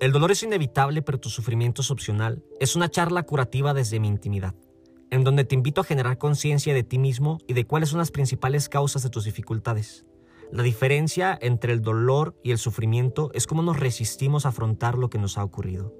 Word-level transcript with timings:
El 0.00 0.12
dolor 0.12 0.30
es 0.30 0.42
inevitable, 0.42 1.02
pero 1.02 1.20
tu 1.20 1.28
sufrimiento 1.28 1.82
es 1.82 1.90
opcional. 1.90 2.42
Es 2.58 2.74
una 2.74 2.90
charla 2.90 3.22
curativa 3.24 3.74
desde 3.74 4.00
mi 4.00 4.08
intimidad, 4.08 4.54
en 5.10 5.24
donde 5.24 5.44
te 5.44 5.54
invito 5.54 5.82
a 5.82 5.84
generar 5.84 6.16
conciencia 6.16 6.72
de 6.72 6.82
ti 6.82 6.98
mismo 6.98 7.36
y 7.46 7.52
de 7.52 7.66
cuáles 7.66 7.90
son 7.90 7.98
las 7.98 8.10
principales 8.10 8.70
causas 8.70 9.02
de 9.02 9.10
tus 9.10 9.24
dificultades. 9.26 10.06
La 10.50 10.62
diferencia 10.62 11.38
entre 11.42 11.74
el 11.74 11.82
dolor 11.82 12.34
y 12.42 12.52
el 12.52 12.56
sufrimiento 12.56 13.30
es 13.34 13.46
cómo 13.46 13.60
nos 13.60 13.78
resistimos 13.78 14.46
a 14.46 14.48
afrontar 14.48 14.96
lo 14.96 15.10
que 15.10 15.18
nos 15.18 15.36
ha 15.36 15.44
ocurrido. 15.44 15.94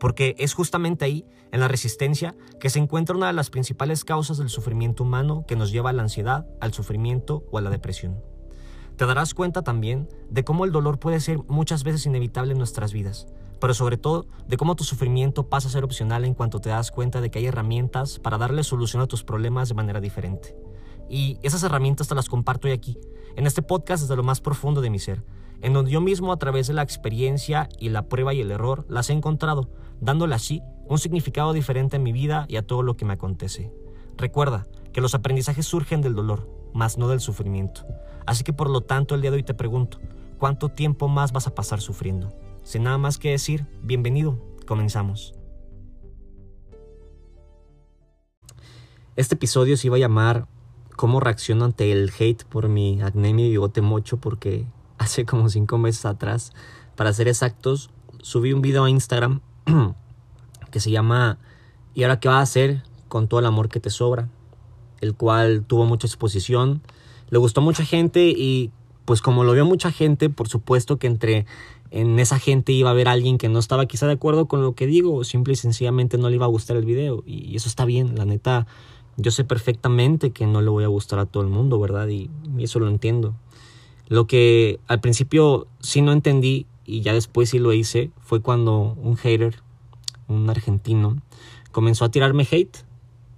Porque 0.00 0.34
es 0.38 0.54
justamente 0.54 1.04
ahí, 1.04 1.26
en 1.52 1.60
la 1.60 1.68
resistencia, 1.68 2.34
que 2.58 2.70
se 2.70 2.78
encuentra 2.78 3.14
una 3.14 3.26
de 3.26 3.34
las 3.34 3.50
principales 3.50 4.06
causas 4.06 4.38
del 4.38 4.48
sufrimiento 4.48 5.04
humano 5.04 5.44
que 5.46 5.56
nos 5.56 5.72
lleva 5.72 5.90
a 5.90 5.92
la 5.92 6.02
ansiedad, 6.02 6.46
al 6.62 6.72
sufrimiento 6.72 7.44
o 7.52 7.58
a 7.58 7.60
la 7.60 7.68
depresión. 7.68 8.18
Te 8.96 9.04
darás 9.04 9.34
cuenta 9.34 9.62
también 9.62 10.08
de 10.30 10.42
cómo 10.42 10.64
el 10.64 10.72
dolor 10.72 10.98
puede 10.98 11.20
ser 11.20 11.38
muchas 11.48 11.84
veces 11.84 12.06
inevitable 12.06 12.52
en 12.52 12.58
nuestras 12.58 12.92
vidas, 12.92 13.26
pero 13.62 13.74
sobre 13.74 13.96
todo 13.96 14.26
de 14.48 14.56
cómo 14.56 14.74
tu 14.74 14.82
sufrimiento 14.82 15.48
pasa 15.48 15.68
a 15.68 15.70
ser 15.70 15.84
opcional 15.84 16.24
en 16.24 16.34
cuanto 16.34 16.58
te 16.58 16.70
das 16.70 16.90
cuenta 16.90 17.20
de 17.20 17.30
que 17.30 17.38
hay 17.38 17.46
herramientas 17.46 18.18
para 18.18 18.36
darle 18.36 18.64
solución 18.64 19.00
a 19.00 19.06
tus 19.06 19.22
problemas 19.22 19.68
de 19.68 19.76
manera 19.76 20.00
diferente. 20.00 20.56
Y 21.08 21.38
esas 21.44 21.62
herramientas 21.62 22.08
te 22.08 22.16
las 22.16 22.28
comparto 22.28 22.66
hoy 22.66 22.74
aquí, 22.74 22.98
en 23.36 23.46
este 23.46 23.62
podcast 23.62 24.02
desde 24.02 24.16
lo 24.16 24.24
más 24.24 24.40
profundo 24.40 24.80
de 24.80 24.90
mi 24.90 24.98
ser, 24.98 25.22
en 25.60 25.74
donde 25.74 25.92
yo 25.92 26.00
mismo 26.00 26.32
a 26.32 26.38
través 26.38 26.66
de 26.66 26.74
la 26.74 26.82
experiencia 26.82 27.68
y 27.78 27.90
la 27.90 28.08
prueba 28.08 28.34
y 28.34 28.40
el 28.40 28.50
error 28.50 28.84
las 28.88 29.10
he 29.10 29.12
encontrado, 29.12 29.70
dándole 30.00 30.34
así 30.34 30.60
un 30.88 30.98
significado 30.98 31.52
diferente 31.52 31.98
a 31.98 32.00
mi 32.00 32.10
vida 32.10 32.46
y 32.48 32.56
a 32.56 32.66
todo 32.66 32.82
lo 32.82 32.96
que 32.96 33.04
me 33.04 33.12
acontece. 33.12 33.72
Recuerda 34.16 34.66
que 34.92 35.00
los 35.00 35.14
aprendizajes 35.14 35.66
surgen 35.66 36.00
del 36.00 36.16
dolor, 36.16 36.50
más 36.74 36.98
no 36.98 37.06
del 37.06 37.20
sufrimiento. 37.20 37.86
Así 38.26 38.42
que 38.42 38.52
por 38.52 38.68
lo 38.68 38.80
tanto 38.80 39.14
el 39.14 39.20
día 39.20 39.30
de 39.30 39.36
hoy 39.36 39.44
te 39.44 39.54
pregunto, 39.54 39.98
¿cuánto 40.40 40.68
tiempo 40.68 41.06
más 41.06 41.30
vas 41.30 41.46
a 41.46 41.54
pasar 41.54 41.80
sufriendo? 41.80 42.41
Sin 42.64 42.84
nada 42.84 42.96
más 42.96 43.18
que 43.18 43.30
decir, 43.30 43.66
bienvenido, 43.82 44.38
comenzamos. 44.66 45.34
Este 49.16 49.34
episodio 49.34 49.76
se 49.76 49.88
iba 49.88 49.96
a 49.96 50.00
llamar 50.00 50.46
¿Cómo 50.96 51.18
reacciono 51.20 51.64
ante 51.64 51.90
el 51.90 52.12
hate 52.16 52.44
por 52.44 52.68
mi 52.68 53.02
acné 53.02 53.30
y 53.30 53.50
bigote 53.50 53.80
mocho? 53.80 54.18
Porque 54.18 54.66
hace 54.98 55.24
como 55.24 55.48
cinco 55.48 55.76
meses 55.76 56.04
atrás, 56.06 56.52
para 56.94 57.12
ser 57.12 57.26
exactos, 57.26 57.90
subí 58.20 58.52
un 58.52 58.62
video 58.62 58.84
a 58.84 58.90
Instagram 58.90 59.40
que 60.70 60.78
se 60.78 60.90
llama 60.92 61.38
¿Y 61.94 62.04
ahora 62.04 62.20
qué 62.20 62.28
vas 62.28 62.36
a 62.38 62.42
hacer 62.42 62.84
con 63.08 63.26
todo 63.26 63.40
el 63.40 63.46
amor 63.46 63.68
que 63.68 63.80
te 63.80 63.90
sobra? 63.90 64.28
El 65.00 65.16
cual 65.16 65.64
tuvo 65.66 65.84
mucha 65.84 66.06
exposición, 66.06 66.82
le 67.30 67.38
gustó 67.38 67.60
a 67.60 67.64
mucha 67.64 67.84
gente 67.84 68.28
y 68.28 68.70
pues 69.04 69.20
como 69.20 69.44
lo 69.44 69.52
vio 69.52 69.64
mucha 69.64 69.90
gente, 69.90 70.30
por 70.30 70.48
supuesto 70.48 70.98
que 70.98 71.06
entre 71.06 71.46
en 71.90 72.18
esa 72.18 72.38
gente 72.38 72.72
iba 72.72 72.88
a 72.88 72.92
haber 72.92 73.06
alguien 73.06 73.36
que 73.36 73.50
no 73.50 73.58
estaba 73.58 73.86
quizá 73.86 74.06
de 74.06 74.14
acuerdo 74.14 74.46
con 74.46 74.62
lo 74.62 74.74
que 74.74 74.86
digo, 74.86 75.24
simple 75.24 75.52
y 75.52 75.56
sencillamente 75.56 76.16
no 76.16 76.30
le 76.30 76.36
iba 76.36 76.46
a 76.46 76.48
gustar 76.48 76.76
el 76.78 76.86
video. 76.86 77.22
Y 77.26 77.54
eso 77.54 77.68
está 77.68 77.84
bien, 77.84 78.16
la 78.16 78.24
neta, 78.24 78.66
yo 79.18 79.30
sé 79.30 79.44
perfectamente 79.44 80.30
que 80.30 80.46
no 80.46 80.62
le 80.62 80.70
voy 80.70 80.84
a 80.84 80.88
gustar 80.88 81.18
a 81.18 81.26
todo 81.26 81.42
el 81.42 81.50
mundo, 81.50 81.78
¿verdad? 81.78 82.08
Y, 82.08 82.30
eso 82.58 82.78
lo 82.78 82.88
entiendo. 82.88 83.34
Lo 84.08 84.26
que 84.26 84.80
al 84.86 85.00
principio 85.00 85.66
sí 85.80 86.00
no 86.00 86.12
entendí 86.12 86.66
y 86.86 87.02
ya 87.02 87.12
después 87.12 87.50
sí 87.50 87.58
lo 87.58 87.72
hice 87.74 88.10
fue 88.20 88.40
cuando 88.40 88.96
un 89.02 89.16
hater, 89.16 89.56
un 90.28 90.48
argentino, 90.48 91.18
comenzó 91.72 92.06
a 92.06 92.10
tirarme 92.10 92.46
hate, 92.50 92.78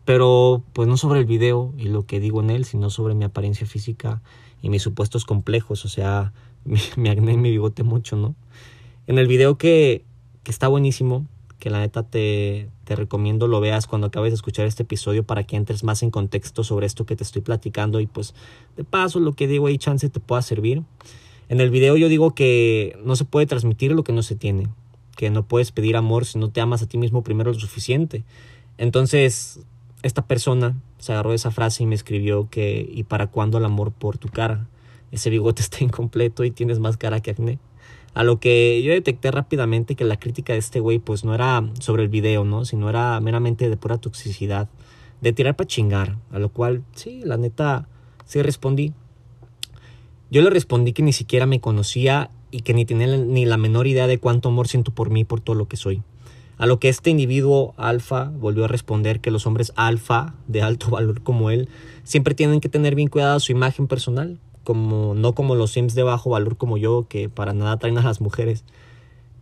pero 0.04 0.62
pues 0.72 0.86
no 0.86 0.96
sobre 0.96 1.18
el 1.20 1.26
video 1.26 1.72
y 1.76 1.84
lo 1.84 2.06
que 2.06 2.20
digo 2.20 2.40
en 2.40 2.50
él, 2.50 2.64
sino 2.64 2.88
sobre 2.88 3.14
mi 3.14 3.24
apariencia 3.24 3.66
física 3.66 4.22
y 4.64 4.70
mis 4.70 4.82
supuestos 4.82 5.26
complejos, 5.26 5.84
o 5.84 5.88
sea, 5.88 6.32
mi, 6.96 7.08
acné 7.10 7.34
y 7.34 7.36
mi 7.36 7.50
bigote 7.50 7.82
mucho, 7.82 8.16
¿no? 8.16 8.34
En 9.06 9.18
el 9.18 9.26
video 9.28 9.58
que, 9.58 10.04
que 10.42 10.50
está 10.50 10.68
buenísimo, 10.68 11.26
que 11.58 11.68
la 11.68 11.80
neta 11.80 12.02
te, 12.02 12.70
te 12.84 12.96
recomiendo 12.96 13.46
lo 13.46 13.60
veas 13.60 13.86
cuando 13.86 14.06
acabes 14.06 14.32
de 14.32 14.36
escuchar 14.36 14.66
este 14.66 14.84
episodio 14.84 15.22
para 15.22 15.44
que 15.44 15.56
entres 15.56 15.84
más 15.84 16.02
en 16.02 16.10
contexto 16.10 16.64
sobre 16.64 16.86
esto 16.86 17.04
que 17.04 17.14
te 17.14 17.24
estoy 17.24 17.42
platicando 17.42 18.00
y 18.00 18.06
pues 18.06 18.34
de 18.78 18.84
paso 18.84 19.20
lo 19.20 19.34
que 19.34 19.46
digo 19.46 19.66
ahí 19.66 19.76
chance 19.76 20.08
te 20.08 20.18
pueda 20.18 20.40
servir. 20.40 20.82
En 21.50 21.60
el 21.60 21.68
video 21.68 21.98
yo 21.98 22.08
digo 22.08 22.34
que 22.34 22.98
no 23.04 23.16
se 23.16 23.26
puede 23.26 23.44
transmitir 23.44 23.92
lo 23.92 24.02
que 24.02 24.14
no 24.14 24.22
se 24.22 24.34
tiene, 24.34 24.68
que 25.14 25.28
no 25.28 25.46
puedes 25.46 25.72
pedir 25.72 25.94
amor 25.94 26.24
si 26.24 26.38
no 26.38 26.48
te 26.48 26.62
amas 26.62 26.80
a 26.80 26.86
ti 26.86 26.96
mismo 26.96 27.22
primero 27.22 27.52
lo 27.52 27.60
suficiente. 27.60 28.24
Entonces, 28.78 29.60
esta 30.06 30.26
persona 30.26 30.76
se 30.98 31.12
agarró 31.12 31.32
esa 31.32 31.50
frase 31.50 31.82
y 31.82 31.86
me 31.86 31.94
escribió 31.94 32.48
que 32.48 32.88
¿y 32.90 33.04
para 33.04 33.26
cuándo 33.26 33.58
el 33.58 33.64
amor 33.64 33.92
por 33.92 34.18
tu 34.18 34.28
cara? 34.28 34.68
ese 35.14 35.30
bigote 35.30 35.62
está 35.62 35.82
incompleto 35.82 36.44
y 36.44 36.50
tienes 36.50 36.78
más 36.78 36.96
cara 36.96 37.20
que 37.20 37.30
acné. 37.30 37.58
A 38.14 38.22
lo 38.22 38.38
que 38.38 38.80
yo 38.82 38.92
detecté 38.92 39.30
rápidamente 39.30 39.96
que 39.96 40.04
la 40.04 40.18
crítica 40.18 40.52
de 40.52 40.60
este 40.60 40.78
güey 40.78 40.98
pues 41.00 41.24
no 41.24 41.34
era 41.34 41.68
sobre 41.80 42.04
el 42.04 42.08
video, 42.08 42.44
¿no? 42.44 42.64
Sino 42.64 42.88
era 42.88 43.18
meramente 43.20 43.68
de 43.68 43.76
pura 43.76 43.98
toxicidad, 43.98 44.68
de 45.20 45.32
tirar 45.32 45.56
para 45.56 45.66
chingar. 45.66 46.16
A 46.30 46.38
lo 46.38 46.48
cual, 46.48 46.84
sí, 46.94 47.22
la 47.24 47.36
neta, 47.36 47.88
sí 48.24 48.40
respondí. 48.40 48.92
Yo 50.30 50.42
le 50.42 50.50
respondí 50.50 50.92
que 50.92 51.02
ni 51.02 51.12
siquiera 51.12 51.46
me 51.46 51.60
conocía 51.60 52.30
y 52.52 52.60
que 52.60 52.72
ni 52.72 52.84
tenía 52.84 53.08
ni 53.16 53.46
la 53.46 53.56
menor 53.56 53.88
idea 53.88 54.06
de 54.06 54.18
cuánto 54.18 54.48
amor 54.48 54.68
siento 54.68 54.92
por 54.92 55.10
mí, 55.10 55.24
por 55.24 55.40
todo 55.40 55.56
lo 55.56 55.66
que 55.66 55.76
soy. 55.76 56.02
A 56.56 56.66
lo 56.66 56.78
que 56.78 56.88
este 56.88 57.10
individuo 57.10 57.74
alfa 57.76 58.30
volvió 58.34 58.64
a 58.64 58.68
responder 58.68 59.20
que 59.20 59.30
los 59.30 59.46
hombres 59.46 59.72
alfa 59.76 60.34
de 60.46 60.62
alto 60.62 60.90
valor 60.90 61.22
como 61.22 61.50
él 61.50 61.68
siempre 62.04 62.34
tienen 62.34 62.60
que 62.60 62.68
tener 62.68 62.94
bien 62.94 63.08
cuidada 63.08 63.40
su 63.40 63.52
imagen 63.52 63.86
personal, 63.86 64.38
como 64.62 65.14
no 65.14 65.34
como 65.34 65.54
los 65.54 65.72
sims 65.72 65.94
de 65.94 66.02
bajo 66.02 66.30
valor 66.30 66.56
como 66.56 66.76
yo 66.78 67.06
que 67.08 67.28
para 67.28 67.52
nada 67.52 67.78
traen 67.78 67.98
a 67.98 68.02
las 68.02 68.20
mujeres. 68.20 68.64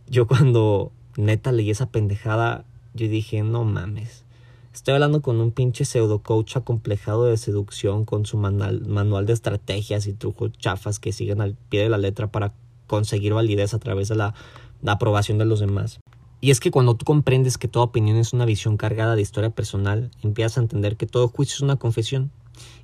Yo 0.08 0.26
cuando 0.26 0.90
neta 1.16 1.52
leí 1.52 1.70
esa 1.70 1.86
pendejada, 1.86 2.64
yo 2.94 3.08
dije, 3.08 3.42
no 3.42 3.64
mames. 3.64 4.24
Estoy 4.74 4.94
hablando 4.94 5.20
con 5.20 5.38
un 5.40 5.52
pinche 5.52 5.84
pseudo 5.84 6.20
coach 6.20 6.56
acomplejado 6.56 7.26
de 7.26 7.36
seducción 7.36 8.06
con 8.06 8.24
su 8.24 8.38
manual, 8.38 8.86
manual 8.86 9.26
de 9.26 9.34
estrategias 9.34 10.06
y 10.06 10.14
trucos 10.14 10.52
chafas 10.52 10.98
que 10.98 11.12
siguen 11.12 11.42
al 11.42 11.56
pie 11.68 11.82
de 11.82 11.88
la 11.90 11.98
letra 11.98 12.32
para 12.32 12.54
conseguir 12.86 13.34
validez 13.34 13.74
a 13.74 13.78
través 13.78 14.08
de 14.08 14.16
la, 14.16 14.34
la 14.80 14.92
aprobación 14.92 15.36
de 15.36 15.44
los 15.44 15.60
demás. 15.60 16.00
Y 16.44 16.50
es 16.50 16.58
que 16.58 16.72
cuando 16.72 16.97
tú 16.97 17.04
comprendes 17.04 17.56
que 17.56 17.69
toda 17.69 17.84
opinión 17.84 18.16
es 18.16 18.32
una 18.32 18.44
visión 18.44 18.76
cargada 18.76 19.14
de 19.14 19.22
historia 19.22 19.50
personal, 19.50 20.10
empiezas 20.25 20.58
a 20.58 20.62
entender 20.62 20.97
que 20.97 21.06
todo 21.06 21.28
juicio 21.28 21.54
es 21.54 21.60
una 21.60 21.76
confesión. 21.76 22.32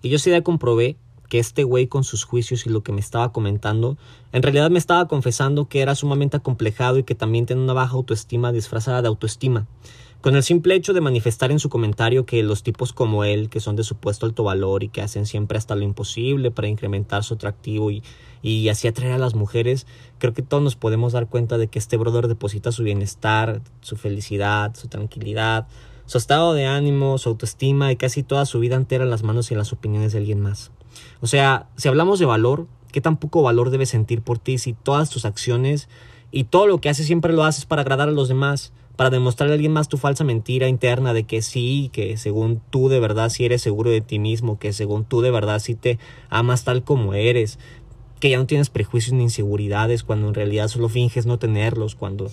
Y 0.00 0.10
yo 0.10 0.20
sí 0.20 0.30
ya 0.30 0.42
comprobé 0.42 0.96
que 1.28 1.40
este 1.40 1.64
güey 1.64 1.88
con 1.88 2.04
sus 2.04 2.22
juicios 2.22 2.66
y 2.66 2.70
lo 2.70 2.84
que 2.84 2.92
me 2.92 3.00
estaba 3.00 3.32
comentando, 3.32 3.98
en 4.30 4.44
realidad 4.44 4.70
me 4.70 4.78
estaba 4.78 5.08
confesando 5.08 5.68
que 5.68 5.80
era 5.80 5.96
sumamente 5.96 6.36
acomplejado 6.36 6.98
y 6.98 7.02
que 7.02 7.16
también 7.16 7.46
tiene 7.46 7.60
una 7.60 7.72
baja 7.72 7.94
autoestima 7.94 8.52
disfrazada 8.52 9.02
de 9.02 9.08
autoestima. 9.08 9.66
Con 10.20 10.34
el 10.34 10.42
simple 10.42 10.74
hecho 10.74 10.94
de 10.94 11.00
manifestar 11.00 11.52
en 11.52 11.60
su 11.60 11.68
comentario 11.68 12.26
que 12.26 12.42
los 12.42 12.64
tipos 12.64 12.92
como 12.92 13.22
él, 13.22 13.48
que 13.48 13.60
son 13.60 13.76
de 13.76 13.84
supuesto 13.84 14.26
alto 14.26 14.42
valor 14.42 14.82
y 14.82 14.88
que 14.88 15.00
hacen 15.00 15.26
siempre 15.26 15.58
hasta 15.58 15.76
lo 15.76 15.84
imposible 15.84 16.50
para 16.50 16.66
incrementar 16.66 17.22
su 17.22 17.34
atractivo 17.34 17.92
y, 17.92 18.02
y 18.42 18.68
así 18.68 18.88
atraer 18.88 19.12
a 19.12 19.18
las 19.18 19.36
mujeres, 19.36 19.86
creo 20.18 20.34
que 20.34 20.42
todos 20.42 20.60
nos 20.60 20.74
podemos 20.74 21.12
dar 21.12 21.28
cuenta 21.28 21.56
de 21.56 21.68
que 21.68 21.78
este 21.78 21.96
brother 21.96 22.26
deposita 22.26 22.72
su 22.72 22.82
bienestar, 22.82 23.62
su 23.80 23.96
felicidad, 23.96 24.74
su 24.74 24.88
tranquilidad, 24.88 25.68
su 26.06 26.18
estado 26.18 26.52
de 26.52 26.66
ánimo, 26.66 27.16
su 27.18 27.28
autoestima 27.28 27.92
y 27.92 27.96
casi 27.96 28.24
toda 28.24 28.44
su 28.44 28.58
vida 28.58 28.74
entera 28.74 29.04
en 29.04 29.10
las 29.10 29.22
manos 29.22 29.50
y 29.50 29.54
en 29.54 29.58
las 29.58 29.72
opiniones 29.72 30.12
de 30.12 30.18
alguien 30.18 30.40
más. 30.40 30.72
O 31.20 31.28
sea, 31.28 31.68
si 31.76 31.86
hablamos 31.86 32.18
de 32.18 32.26
valor, 32.26 32.66
¿qué 32.90 33.00
tan 33.00 33.18
poco 33.18 33.42
valor 33.42 33.70
debes 33.70 33.90
sentir 33.90 34.22
por 34.22 34.40
ti 34.40 34.58
si 34.58 34.72
todas 34.72 35.10
tus 35.10 35.24
acciones 35.24 35.88
y 36.32 36.44
todo 36.44 36.66
lo 36.66 36.80
que 36.80 36.88
haces 36.88 37.06
siempre 37.06 37.32
lo 37.32 37.44
haces 37.44 37.66
para 37.66 37.82
agradar 37.82 38.08
a 38.08 38.12
los 38.12 38.26
demás? 38.26 38.72
Para 38.98 39.10
demostrarle 39.10 39.52
a 39.52 39.54
alguien 39.54 39.72
más 39.72 39.86
tu 39.86 39.96
falsa 39.96 40.24
mentira 40.24 40.66
interna 40.66 41.14
de 41.14 41.22
que 41.22 41.40
sí, 41.40 41.88
que 41.92 42.16
según 42.16 42.60
tú 42.68 42.88
de 42.88 42.98
verdad 42.98 43.28
sí 43.28 43.44
eres 43.44 43.62
seguro 43.62 43.90
de 43.90 44.00
ti 44.00 44.18
mismo, 44.18 44.58
que 44.58 44.72
según 44.72 45.04
tú 45.04 45.20
de 45.20 45.30
verdad 45.30 45.60
sí 45.60 45.76
te 45.76 46.00
amas 46.30 46.64
tal 46.64 46.82
como 46.82 47.14
eres, 47.14 47.60
que 48.18 48.30
ya 48.30 48.38
no 48.38 48.46
tienes 48.46 48.70
prejuicios 48.70 49.12
ni 49.12 49.22
inseguridades 49.22 50.02
cuando 50.02 50.26
en 50.26 50.34
realidad 50.34 50.66
solo 50.66 50.88
finges 50.88 51.26
no 51.26 51.38
tenerlos, 51.38 51.94
cuando, 51.94 52.28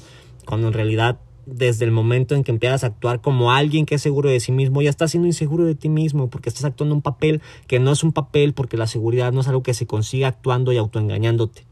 cuando 0.47 0.65
en 0.65 0.73
realidad 0.73 1.19
desde 1.45 1.85
el 1.85 1.91
momento 1.91 2.33
en 2.33 2.43
que 2.43 2.49
empiezas 2.49 2.83
a 2.83 2.87
actuar 2.87 3.21
como 3.21 3.51
alguien 3.51 3.85
que 3.85 3.93
es 3.93 4.01
seguro 4.01 4.31
de 4.31 4.39
sí 4.39 4.51
mismo, 4.51 4.81
ya 4.81 4.89
estás 4.89 5.11
siendo 5.11 5.27
inseguro 5.27 5.65
de 5.65 5.75
ti 5.75 5.89
mismo 5.89 6.31
porque 6.31 6.49
estás 6.49 6.65
actuando 6.65 6.95
un 6.95 7.03
papel 7.03 7.43
que 7.67 7.77
no 7.77 7.91
es 7.91 8.03
un 8.03 8.11
papel 8.11 8.55
porque 8.55 8.75
la 8.75 8.87
seguridad 8.87 9.31
no 9.33 9.41
es 9.41 9.47
algo 9.47 9.61
que 9.61 9.75
se 9.75 9.85
consigue 9.85 10.25
actuando 10.25 10.71
y 10.71 10.77
autoengañándote. 10.77 11.67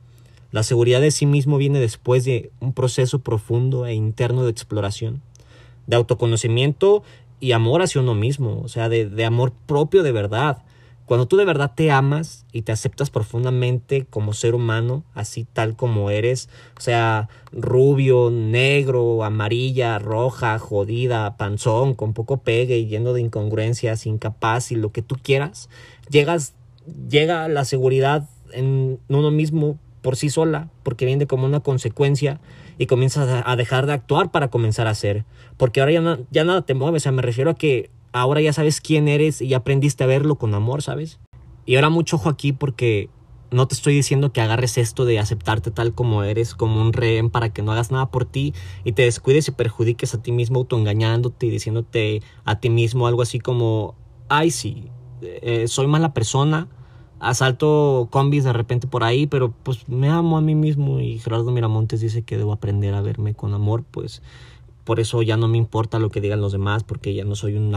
La 0.54 0.62
seguridad 0.62 1.02
de 1.02 1.10
sí 1.10 1.26
mismo 1.26 1.58
viene 1.58 1.80
después 1.80 2.26
de 2.26 2.52
un 2.60 2.74
proceso 2.74 3.20
profundo 3.20 3.88
e 3.88 3.96
interno 3.96 4.44
de 4.44 4.52
exploración, 4.52 5.24
de 5.88 5.96
autoconocimiento 5.96 7.02
y 7.40 7.54
amor 7.54 7.82
hacia 7.82 8.02
uno 8.02 8.14
mismo, 8.14 8.62
o 8.64 8.68
sea, 8.68 8.88
de, 8.88 9.10
de 9.10 9.26
amor 9.26 9.52
propio 9.66 10.04
de 10.04 10.12
verdad, 10.12 10.62
cuando 11.06 11.28
tú 11.28 11.38
de 11.38 11.46
verdad 11.46 11.72
te 11.76 11.90
amas 11.90 12.46
y 12.52 12.62
te 12.62 12.72
aceptas 12.72 13.10
profundamente 13.10 14.06
como 14.08 14.34
ser 14.34 14.54
humano, 14.54 15.04
así 15.16 15.48
tal 15.52 15.76
como 15.76 16.12
eres, 16.12 16.50
o 16.78 16.82
sea, 16.82 17.30
rubio, 17.52 18.30
negro, 18.30 19.24
amarilla, 19.24 19.98
roja, 19.98 20.60
jodida, 20.60 21.36
panzón, 21.36 21.96
con 21.96 22.14
poco 22.14 22.38
pegue 22.38 22.78
y 22.78 22.86
lleno 22.86 23.14
de 23.14 23.22
incongruencias, 23.22 24.06
incapaz 24.06 24.72
y 24.72 24.76
lo 24.76 24.92
que 24.92 25.02
tú 25.02 25.18
quieras, 25.20 25.68
llegas, 26.12 26.54
llega 27.10 27.48
la 27.48 27.66
seguridad 27.66 28.30
en 28.52 29.00
uno 29.10 29.32
mismo 29.32 29.80
por 30.04 30.18
sí 30.18 30.30
sola, 30.30 30.70
porque 30.84 31.06
viene 31.06 31.26
como 31.26 31.46
una 31.46 31.62
consecuencia 31.62 32.40
y 32.78 32.86
comienzas 32.86 33.44
a 33.44 33.56
dejar 33.56 33.88
de 33.88 33.94
actuar 33.94 34.30
para 34.30 34.50
comenzar 34.50 34.86
a 34.86 34.92
hacer. 34.92 35.26
Porque 35.58 35.80
ahora 35.80 35.94
ya, 36.30 36.44
nada 36.44 36.62
te 36.62 36.76
mueve, 36.76 36.98
o 36.98 37.00
sea, 37.00 37.12
me 37.12 37.24
refiero 37.24 37.50
a 37.50 37.56
que 37.56 37.90
ahora 38.12 38.42
ya 38.42 38.54
sabes 38.54 38.82
quién 38.82 39.08
eres 39.08 39.42
y 39.42 39.54
aprendiste 39.56 40.04
a 40.04 40.08
verlo 40.08 40.36
con 40.36 40.54
amor, 40.54 40.84
¿sabes? 40.84 41.20
Y 41.66 41.76
ahora 41.76 41.90
mucho 41.90 42.18
ojo 42.18 42.30
aquí 42.30 42.52
porque 42.52 43.10
no 43.50 43.68
te 43.68 43.76
estoy 43.76 43.94
diciendo 43.94 44.34
que 44.34 44.42
agarres 44.42 44.78
esto 44.78 45.06
de 45.06 45.20
aceptarte 45.20 45.72
tal 45.72 45.94
como 45.94 46.24
eres, 46.24 46.54
como 46.54 46.82
un 46.82 46.92
rehén 46.92 47.30
para 47.30 47.54
que 47.54 47.62
no 47.62 47.72
hagas 47.72 47.92
nada 47.92 48.12
por 48.12 48.26
ti 48.26 48.54
y 48.84 48.92
te 48.92 49.04
descuides 49.04 49.48
y 49.48 49.52
perjudiques 49.52 50.14
a 50.14 50.22
ti 50.22 50.32
mismo 50.32 50.60
autoengañándote 50.60 51.46
y 51.46 51.50
diciéndote 51.50 52.22
a 52.44 52.60
ti 52.60 52.70
mismo 52.70 53.08
algo 53.08 53.22
así 53.22 53.40
como, 53.40 53.96
ay 54.28 54.52
sí, 54.52 54.90
eh, 55.22 55.68
soy 55.68 55.88
mala 55.88 56.14
persona, 56.14 56.68
asalto 57.24 58.08
combis 58.12 58.44
de 58.44 58.54
repente 58.54 58.88
por 58.88 59.04
ahí, 59.04 59.28
pero 59.28 59.54
pues 59.64 59.88
me 59.88 60.10
amo 60.10 60.38
a 60.38 60.42
mí 60.42 60.56
mismo 60.56 61.00
y 61.00 61.20
Gerardo 61.20 61.52
Miramontes 61.52 62.02
dice 62.02 62.22
que 62.22 62.38
debo 62.38 62.54
aprender 62.54 62.94
a 62.94 63.02
verme 63.02 63.34
con 63.34 63.54
amor, 63.54 63.84
pues 63.90 64.22
por 64.84 65.00
eso 65.00 65.22
ya 65.22 65.38
no 65.38 65.48
me 65.48 65.58
importa 65.58 66.00
lo 66.00 66.10
que 66.10 66.20
digan 66.20 66.42
los 66.42 66.52
demás, 66.52 66.84
porque 66.84 67.14
ya 67.14 67.24
no 67.24 67.36
soy 67.36 67.56
un, 67.56 67.74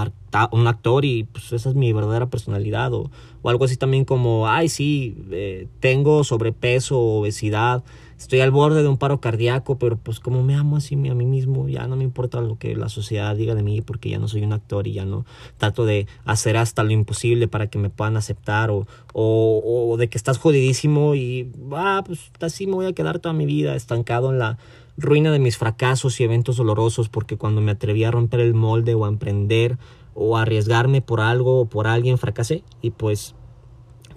un 0.50 0.66
actor 0.66 1.04
y 1.04 1.24
pues 1.24 1.52
esa 1.52 1.68
es 1.68 1.74
mi 1.76 1.92
verdadera 1.92 2.26
personalidad. 2.26 2.92
O, 2.94 3.10
o 3.42 3.50
algo 3.50 3.64
así 3.64 3.76
también 3.76 4.04
como, 4.04 4.48
ay, 4.48 4.68
sí, 4.68 5.16
eh, 5.30 5.68
tengo 5.78 6.24
sobrepeso, 6.24 6.98
obesidad, 6.98 7.84
estoy 8.18 8.40
al 8.40 8.50
borde 8.50 8.82
de 8.82 8.88
un 8.88 8.96
paro 8.96 9.20
cardíaco, 9.20 9.78
pero 9.78 9.96
pues 9.96 10.20
como 10.20 10.42
me 10.42 10.54
amo 10.54 10.76
así 10.76 10.94
a 10.94 11.14
mí 11.14 11.26
mismo, 11.26 11.68
ya 11.68 11.86
no 11.86 11.96
me 11.96 12.04
importa 12.04 12.40
lo 12.40 12.58
que 12.58 12.74
la 12.74 12.88
sociedad 12.88 13.36
diga 13.36 13.54
de 13.54 13.62
mí, 13.62 13.82
porque 13.82 14.10
ya 14.10 14.18
no 14.18 14.28
soy 14.28 14.42
un 14.42 14.52
actor 14.52 14.86
y 14.86 14.94
ya 14.94 15.04
no 15.04 15.24
trato 15.58 15.84
de 15.84 16.06
hacer 16.24 16.56
hasta 16.56 16.82
lo 16.82 16.92
imposible 16.92 17.48
para 17.48 17.68
que 17.68 17.78
me 17.78 17.90
puedan 17.90 18.16
aceptar, 18.16 18.70
o, 18.70 18.86
o, 19.12 19.90
o 19.90 19.96
de 19.96 20.08
que 20.08 20.18
estás 20.18 20.38
jodidísimo 20.38 21.14
y, 21.14 21.52
ah, 21.72 22.02
pues 22.06 22.30
así 22.40 22.66
me 22.66 22.74
voy 22.74 22.86
a 22.86 22.92
quedar 22.92 23.18
toda 23.18 23.32
mi 23.32 23.46
vida 23.46 23.74
estancado 23.74 24.30
en 24.30 24.38
la 24.38 24.58
ruina 24.96 25.30
de 25.30 25.38
mis 25.38 25.58
fracasos 25.58 26.20
y 26.20 26.24
eventos 26.24 26.56
dolorosos 26.56 27.08
porque 27.08 27.36
cuando 27.36 27.60
me 27.60 27.72
atreví 27.72 28.04
a 28.04 28.10
romper 28.10 28.40
el 28.40 28.54
molde 28.54 28.94
o 28.94 29.04
a 29.04 29.08
emprender 29.08 29.78
o 30.14 30.36
a 30.36 30.42
arriesgarme 30.42 31.02
por 31.02 31.20
algo 31.20 31.60
o 31.60 31.66
por 31.66 31.86
alguien 31.86 32.18
fracasé 32.18 32.64
y 32.80 32.90
pues 32.90 33.34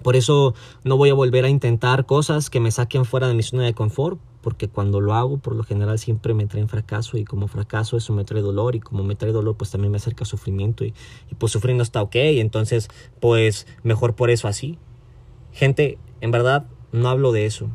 por 0.02 0.16
eso 0.16 0.54
no 0.84 0.96
voy 0.96 1.10
a 1.10 1.14
volver 1.14 1.44
a 1.44 1.48
intentar 1.48 2.06
cosas 2.06 2.50
que 2.50 2.60
me 2.60 2.70
saquen 2.70 3.04
fuera 3.04 3.28
de 3.28 3.34
mi 3.34 3.42
zona 3.42 3.64
de 3.64 3.74
confort 3.74 4.20
porque 4.40 4.68
cuando 4.68 5.00
lo 5.00 5.14
hago 5.14 5.38
por 5.38 5.54
lo 5.54 5.62
general 5.62 5.98
siempre 5.98 6.32
me 6.34 6.46
traen 6.46 6.68
fracaso 6.68 7.18
y 7.18 7.24
como 7.24 7.46
fracaso 7.46 7.96
eso 7.96 8.12
me 8.12 8.24
trae 8.24 8.40
dolor 8.40 8.74
y 8.74 8.80
como 8.80 9.04
me 9.04 9.14
trae 9.14 9.32
dolor 9.32 9.56
pues 9.56 9.70
también 9.70 9.90
me 9.90 9.98
acerca 9.98 10.24
sufrimiento 10.24 10.84
y, 10.84 10.94
y 11.30 11.34
pues 11.34 11.52
sufriendo 11.52 11.82
está 11.82 12.02
ok 12.02 12.16
entonces 12.16 12.88
pues 13.20 13.66
mejor 13.82 14.14
por 14.14 14.30
eso 14.30 14.48
así. 14.48 14.78
Gente 15.52 15.98
en 16.20 16.30
verdad 16.30 16.66
no 16.92 17.08
hablo 17.08 17.32
de 17.32 17.46
eso. 17.46 17.70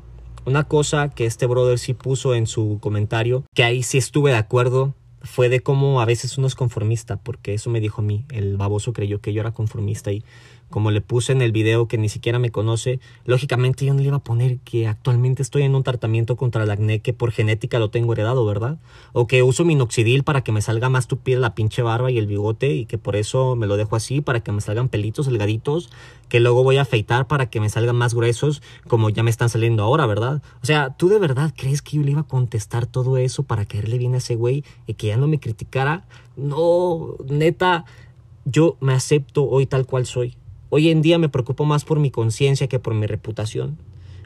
Una 0.45 0.65
cosa 0.65 1.09
que 1.09 1.25
este 1.25 1.47
brother 1.47 1.79
sí 1.79 1.93
puso 1.93 2.35
en 2.35 2.45
su 2.45 2.77
comentario, 2.79 3.43
que 3.53 3.63
ahí 3.63 3.81
sí 3.81 3.97
estuve 3.97 4.31
de 4.31 4.37
acuerdo, 4.37 4.93
fue 5.21 5.49
de 5.49 5.61
cómo 5.61 6.01
a 6.01 6.05
veces 6.05 6.37
uno 6.37 6.45
es 6.45 6.53
conformista, 6.53 7.17
porque 7.17 7.55
eso 7.55 7.71
me 7.71 7.79
dijo 7.79 8.01
a 8.01 8.05
mí, 8.05 8.25
el 8.29 8.57
baboso 8.57 8.93
creyó 8.93 9.21
que 9.21 9.33
yo 9.33 9.41
era 9.41 9.53
conformista 9.53 10.11
y 10.11 10.23
como 10.69 10.91
le 10.91 11.01
puse 11.01 11.31
en 11.31 11.41
el 11.41 11.51
video 11.51 11.87
que 11.87 11.97
ni 11.97 12.09
siquiera 12.09 12.39
me 12.39 12.51
conoce, 12.51 12.99
lógicamente 13.25 13.85
yo 13.85 13.93
no 13.93 14.01
le 14.01 14.07
iba 14.07 14.17
a 14.17 14.23
poner 14.23 14.59
que 14.59 14.87
actualmente 14.87 15.41
estoy 15.41 15.63
en 15.63 15.75
un 15.75 15.83
tratamiento 15.83 16.35
contra 16.35 16.63
el 16.63 16.71
acné 16.71 16.99
que 16.99 17.13
por 17.13 17.31
genética 17.31 17.79
lo 17.79 17.89
tengo 17.89 18.13
heredado, 18.13 18.45
¿verdad? 18.45 18.77
O 19.13 19.27
que 19.27 19.43
uso 19.43 19.63
minoxidil 19.63 20.23
para 20.23 20.41
que 20.41 20.51
me 20.51 20.61
salga 20.61 20.89
más 20.89 21.07
tupida 21.07 21.39
la 21.39 21.55
pinche 21.55 21.81
barba 21.81 22.11
y 22.11 22.17
el 22.17 22.27
bigote 22.27 22.73
y 22.73 22.85
que 22.85 22.97
por 22.97 23.15
eso 23.15 23.55
me 23.55 23.67
lo 23.67 23.77
dejo 23.77 23.95
así, 23.95 24.21
para 24.21 24.41
que 24.41 24.51
me 24.51 24.61
salgan 24.61 24.89
pelitos 24.89 25.27
delgaditos, 25.27 25.89
que 26.29 26.39
luego 26.39 26.63
voy 26.63 26.77
a 26.77 26.81
afeitar 26.81 27.27
para 27.27 27.49
que 27.49 27.59
me 27.59 27.69
salgan 27.69 27.95
más 27.95 28.13
gruesos 28.13 28.61
como 28.87 29.09
ya 29.09 29.23
me 29.23 29.29
están 29.29 29.49
saliendo 29.49 29.83
ahora, 29.83 30.05
¿verdad? 30.05 30.41
O 30.61 30.65
sea, 30.65 30.89
¿tú 30.97 31.09
de 31.09 31.19
verdad 31.19 31.53
crees 31.55 31.81
que 31.81 31.97
yo 31.97 32.03
le 32.03 32.11
iba 32.11 32.21
a 32.21 32.27
contestar 32.27 32.85
todo 32.85 33.17
eso 33.17 33.43
para 33.43 33.65
caerle 33.65 33.97
bien 33.97 34.15
a 34.15 34.17
ese 34.17 34.35
güey 34.35 34.63
y 34.87 34.95
que 34.95 35.07
ya 35.07 35.17
no 35.17 35.27
me 35.27 35.39
criticara? 35.39 36.05
No, 36.35 37.15
neta, 37.29 37.85
yo 38.45 38.77
me 38.79 38.93
acepto 38.93 39.47
hoy 39.47 39.65
tal 39.65 39.85
cual 39.85 40.05
soy. 40.05 40.35
Hoy 40.77 40.89
en 40.89 41.01
día 41.01 41.17
me 41.17 41.29
preocupo 41.29 41.63
más 41.63 41.85
por 41.85 42.01
mi 42.01 42.11
conciencia 42.11 42.67
que 42.67 42.79
por 42.79 42.93
mi 42.95 43.07
reputación. 43.07 43.77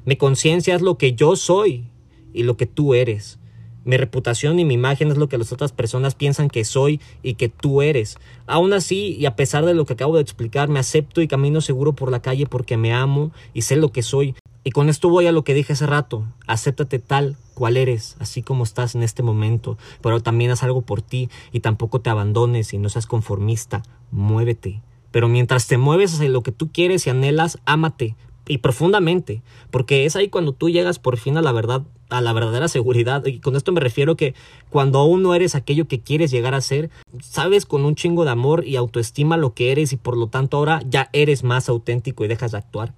Mi 0.03 0.15
conciencia 0.15 0.73
es 0.73 0.81
lo 0.81 0.97
que 0.97 1.13
yo 1.13 1.35
soy 1.35 1.85
y 2.33 2.41
lo 2.41 2.57
que 2.57 2.65
tú 2.65 2.95
eres. 2.95 3.37
Mi 3.85 3.97
reputación 3.97 4.57
y 4.57 4.65
mi 4.65 4.73
imagen 4.73 5.11
es 5.11 5.17
lo 5.17 5.29
que 5.29 5.37
las 5.37 5.53
otras 5.53 5.73
personas 5.73 6.15
piensan 6.15 6.49
que 6.49 6.65
soy 6.65 7.01
y 7.21 7.35
que 7.35 7.49
tú 7.49 7.83
eres. 7.83 8.17
Aún 8.47 8.73
así, 8.73 9.15
y 9.19 9.27
a 9.27 9.35
pesar 9.35 9.63
de 9.63 9.75
lo 9.75 9.85
que 9.85 9.93
acabo 9.93 10.15
de 10.15 10.23
explicar, 10.23 10.69
me 10.69 10.79
acepto 10.79 11.21
y 11.21 11.27
camino 11.27 11.61
seguro 11.61 11.93
por 11.93 12.09
la 12.09 12.23
calle 12.23 12.47
porque 12.47 12.77
me 12.77 12.93
amo 12.93 13.31
y 13.53 13.61
sé 13.61 13.75
lo 13.75 13.91
que 13.91 14.01
soy. 14.01 14.33
Y 14.63 14.71
con 14.71 14.89
esto 14.89 15.07
voy 15.07 15.27
a 15.27 15.31
lo 15.31 15.43
que 15.43 15.53
dije 15.53 15.73
hace 15.73 15.85
rato. 15.85 16.25
Acéptate 16.47 16.97
tal 16.97 17.37
cual 17.53 17.77
eres, 17.77 18.17
así 18.17 18.41
como 18.41 18.63
estás 18.63 18.95
en 18.95 19.03
este 19.03 19.21
momento, 19.21 19.77
pero 20.01 20.19
también 20.19 20.49
haz 20.49 20.63
algo 20.63 20.81
por 20.81 21.03
ti 21.03 21.29
y 21.51 21.59
tampoco 21.59 22.01
te 22.01 22.09
abandones 22.09 22.73
y 22.73 22.79
no 22.79 22.89
seas 22.89 23.05
conformista. 23.05 23.83
Muévete. 24.09 24.81
Pero 25.11 25.27
mientras 25.27 25.67
te 25.67 25.77
mueves 25.77 26.13
hacia 26.13 26.29
lo 26.29 26.43
que 26.43 26.51
tú 26.51 26.71
quieres 26.71 27.07
y 27.07 27.09
anhelas, 27.09 27.59
ámate 27.65 28.15
y 28.49 28.57
profundamente, 28.57 29.43
porque 29.69 30.05
es 30.05 30.15
ahí 30.15 30.27
cuando 30.27 30.53
tú 30.53 30.69
llegas 30.69 30.97
por 30.97 31.17
fin 31.17 31.37
a 31.37 31.41
la 31.41 31.51
verdad, 31.51 31.83
a 32.09 32.19
la 32.19 32.33
verdadera 32.33 32.67
seguridad. 32.67 33.23
Y 33.27 33.39
con 33.39 33.55
esto 33.55 33.71
me 33.71 33.79
refiero 33.79 34.15
que 34.15 34.33
cuando 34.71 34.97
aún 34.97 35.21
no 35.21 35.35
eres 35.35 35.53
aquello 35.53 35.87
que 35.87 36.01
quieres 36.01 36.31
llegar 36.31 36.55
a 36.55 36.61
ser, 36.61 36.89
sabes 37.21 37.67
con 37.67 37.85
un 37.85 37.93
chingo 37.93 38.25
de 38.25 38.31
amor 38.31 38.65
y 38.65 38.75
autoestima 38.75 39.37
lo 39.37 39.53
que 39.53 39.71
eres 39.71 39.93
y 39.93 39.97
por 39.97 40.17
lo 40.17 40.27
tanto 40.27 40.57
ahora 40.57 40.81
ya 40.89 41.09
eres 41.13 41.43
más 41.43 41.69
auténtico 41.69 42.25
y 42.25 42.27
dejas 42.27 42.51
de 42.51 42.57
actuar. 42.57 42.95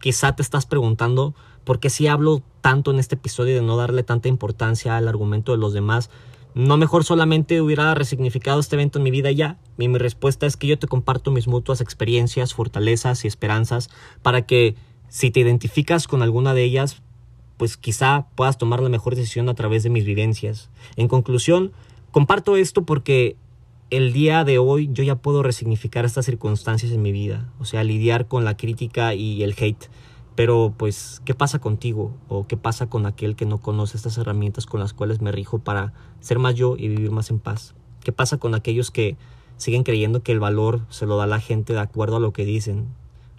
Quizá 0.00 0.36
te 0.36 0.42
estás 0.42 0.66
preguntando 0.66 1.34
por 1.64 1.80
qué 1.80 1.90
si 1.90 2.06
hablo 2.06 2.40
tanto 2.60 2.92
en 2.92 3.00
este 3.00 3.16
episodio 3.16 3.56
de 3.56 3.62
no 3.62 3.76
darle 3.76 4.04
tanta 4.04 4.28
importancia 4.28 4.96
al 4.96 5.08
argumento 5.08 5.50
de 5.50 5.58
los 5.58 5.72
demás, 5.72 6.10
no 6.58 6.76
mejor 6.76 7.04
solamente 7.04 7.60
hubiera 7.60 7.94
resignificado 7.94 8.58
este 8.58 8.74
evento 8.74 8.98
en 8.98 9.04
mi 9.04 9.12
vida 9.12 9.30
ya. 9.30 9.60
Y 9.78 9.86
mi 9.86 9.96
respuesta 9.96 10.44
es 10.44 10.56
que 10.56 10.66
yo 10.66 10.76
te 10.76 10.88
comparto 10.88 11.30
mis 11.30 11.46
mutuas 11.46 11.80
experiencias, 11.80 12.52
fortalezas 12.52 13.24
y 13.24 13.28
esperanzas 13.28 13.90
para 14.22 14.44
que 14.44 14.74
si 15.08 15.30
te 15.30 15.38
identificas 15.38 16.08
con 16.08 16.20
alguna 16.20 16.54
de 16.54 16.64
ellas, 16.64 17.00
pues 17.58 17.76
quizá 17.76 18.26
puedas 18.34 18.58
tomar 18.58 18.82
la 18.82 18.88
mejor 18.88 19.14
decisión 19.14 19.48
a 19.48 19.54
través 19.54 19.84
de 19.84 19.90
mis 19.90 20.04
vivencias. 20.04 20.68
En 20.96 21.06
conclusión, 21.06 21.70
comparto 22.10 22.56
esto 22.56 22.82
porque 22.82 23.36
el 23.90 24.12
día 24.12 24.42
de 24.42 24.58
hoy 24.58 24.90
yo 24.92 25.04
ya 25.04 25.14
puedo 25.14 25.44
resignificar 25.44 26.04
estas 26.04 26.26
circunstancias 26.26 26.90
en 26.90 27.02
mi 27.02 27.12
vida, 27.12 27.52
o 27.60 27.66
sea, 27.66 27.84
lidiar 27.84 28.26
con 28.26 28.44
la 28.44 28.56
crítica 28.56 29.14
y 29.14 29.44
el 29.44 29.54
hate 29.56 29.88
pero 30.38 30.72
pues, 30.76 31.20
¿qué 31.24 31.34
pasa 31.34 31.58
contigo? 31.58 32.14
¿O 32.28 32.46
qué 32.46 32.56
pasa 32.56 32.88
con 32.88 33.06
aquel 33.06 33.34
que 33.34 33.44
no 33.44 33.58
conoce 33.60 33.96
estas 33.96 34.18
herramientas 34.18 34.66
con 34.66 34.78
las 34.78 34.92
cuales 34.92 35.20
me 35.20 35.32
rijo 35.32 35.58
para 35.58 35.92
ser 36.20 36.38
más 36.38 36.54
yo 36.54 36.76
y 36.76 36.86
vivir 36.86 37.10
más 37.10 37.30
en 37.30 37.40
paz? 37.40 37.74
¿Qué 38.04 38.12
pasa 38.12 38.38
con 38.38 38.54
aquellos 38.54 38.92
que 38.92 39.16
siguen 39.56 39.82
creyendo 39.82 40.22
que 40.22 40.30
el 40.30 40.38
valor 40.38 40.82
se 40.90 41.06
lo 41.06 41.16
da 41.16 41.26
la 41.26 41.40
gente 41.40 41.72
de 41.72 41.80
acuerdo 41.80 42.18
a 42.18 42.20
lo 42.20 42.32
que 42.32 42.44
dicen? 42.44 42.86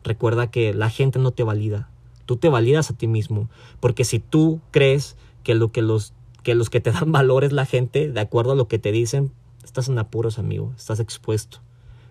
Recuerda 0.04 0.52
que 0.52 0.74
la 0.74 0.90
gente 0.90 1.20
no 1.20 1.32
te 1.32 1.44
valida, 1.44 1.90
tú 2.26 2.36
te 2.36 2.50
validas 2.50 2.90
a 2.90 2.98
ti 2.98 3.08
mismo, 3.08 3.50
porque 3.80 4.04
si 4.04 4.20
tú 4.20 4.60
crees 4.70 5.16
que 5.44 5.56
lo 5.56 5.72
que 5.72 5.82
los 5.82 6.12
que 6.44 6.54
los 6.54 6.70
que 6.70 6.82
te 6.82 6.92
dan 6.92 7.14
valor 7.14 7.46
es 7.46 7.54
la 7.54 7.66
gente 7.66 8.12
de 8.12 8.20
acuerdo 8.20 8.52
a 8.52 8.56
lo 8.56 8.68
que 8.68 8.78
te 8.78 8.92
dicen, 8.92 9.32
estás 9.64 9.88
en 9.88 9.98
apuros, 10.00 10.38
amigo, 10.38 10.74
estás 10.76 11.00
expuesto. 11.00 11.60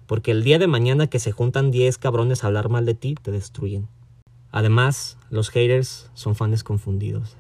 Porque 0.07 0.31
el 0.31 0.45
día 0.45 0.59
de 0.59 0.67
mañana 0.67 1.09
que 1.09 1.19
se 1.19 1.31
juntan 1.31 1.71
10 1.71 1.99
cabrones 1.99 2.43
a 2.43 2.47
hablar 2.47 2.71
mal 2.71 2.87
de 2.87 2.95
ti, 2.95 3.17
te 3.21 3.31
destruyen. 3.33 3.87
Además, 4.51 5.19
los 5.31 5.51
haters 5.51 6.11
son 6.15 6.35
fans 6.35 6.65
confundidos. 6.65 7.37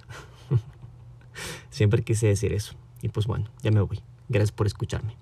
Siempre 1.70 2.02
quise 2.02 2.26
decir 2.26 2.52
eso. 2.52 2.74
Y 3.02 3.08
pues 3.08 3.26
bueno, 3.26 3.46
ya 3.62 3.70
me 3.70 3.80
voy. 3.80 4.02
Gracias 4.28 4.52
por 4.52 4.66
escucharme. 4.66 5.16